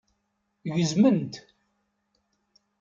[0.75, 1.33] Gezmen-t.